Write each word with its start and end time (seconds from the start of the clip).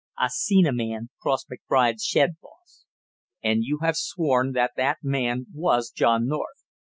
"I 0.17 0.29
seen 0.29 0.65
a 0.65 0.71
man 0.73 1.11
cross 1.21 1.45
McBride's 1.45 2.03
shed, 2.03 2.37
boss." 2.41 2.85
"And 3.43 3.63
you 3.63 3.81
have 3.83 3.95
sworn 3.97 4.53
that 4.53 4.71
that 4.75 4.97
man 5.03 5.45
was 5.53 5.91
John 5.91 6.25
North." 6.27 6.63